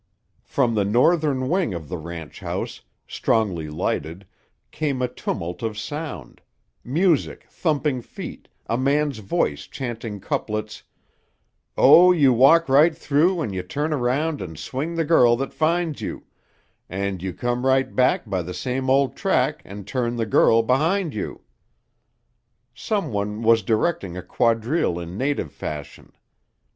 From 0.45 0.73
the 0.73 0.83
northern 0.83 1.47
wing 1.47 1.75
of 1.75 1.87
the 1.87 1.97
ranch 1.99 2.39
house, 2.39 2.81
strongly 3.07 3.69
lighted, 3.69 4.25
came 4.71 4.99
a 4.99 5.07
tumult 5.07 5.61
of 5.61 5.77
sound; 5.77 6.41
music, 6.83 7.45
thumping 7.51 8.01
feet, 8.01 8.47
a 8.65 8.79
man's 8.79 9.19
voice 9.19 9.67
chanting 9.67 10.19
couplets: 10.19 10.81
"Oh, 11.77 12.11
you 12.11 12.33
walk 12.33 12.67
right 12.67 12.97
through 12.97 13.41
and 13.41 13.53
you 13.53 13.61
turn 13.61 13.93
around 13.93 14.41
and 14.41 14.57
swing 14.57 14.95
the 14.95 15.05
girl 15.05 15.35
that 15.35 15.53
finds 15.53 16.01
you, 16.01 16.23
And 16.89 17.21
you 17.21 17.31
come 17.31 17.63
right 17.63 17.95
back 17.95 18.27
by 18.27 18.41
the 18.41 18.55
same 18.55 18.89
old 18.89 19.15
track 19.15 19.61
and 19.63 19.85
turn 19.85 20.15
the 20.15 20.25
girl 20.25 20.63
behind 20.63 21.13
you." 21.13 21.41
Some 22.73 23.11
one 23.11 23.43
was 23.43 23.61
directing 23.61 24.17
a 24.17 24.23
quadrille 24.23 24.97
in 24.97 25.15
native 25.15 25.51
fashion. 25.53 26.13